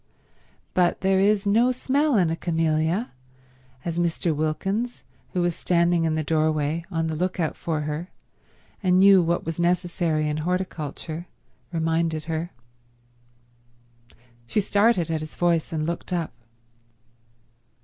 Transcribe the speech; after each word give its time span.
But 0.73 1.01
there 1.01 1.19
is 1.19 1.45
no 1.45 1.71
smell 1.71 2.17
in 2.17 2.31
a 2.31 2.35
camellia, 2.35 3.11
as 3.85 3.99
Mr. 3.99 4.35
Wilkins, 4.35 5.03
who 5.33 5.43
was 5.43 5.55
standing 5.55 6.05
in 6.05 6.15
the 6.15 6.23
doorway 6.23 6.83
on 6.89 7.05
the 7.05 7.13
look 7.15 7.39
out 7.39 7.55
for 7.55 7.81
her 7.81 8.09
and 8.81 8.99
knew 8.99 9.21
what 9.21 9.45
was 9.45 9.59
necessary 9.59 10.27
in 10.27 10.37
horticulture, 10.37 11.27
reminded 11.71 12.23
her. 12.23 12.49
She 14.47 14.59
started 14.59 15.11
at 15.11 15.21
his 15.21 15.35
voice 15.35 15.71
and 15.71 15.85
looked 15.85 16.11
up. 16.11 16.33